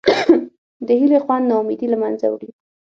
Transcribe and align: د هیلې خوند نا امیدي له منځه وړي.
د 0.85 0.87
هیلې 0.99 1.19
خوند 1.25 1.45
نا 1.49 1.55
امیدي 1.61 1.87
له 1.91 1.97
منځه 2.03 2.25
وړي. 2.29 2.49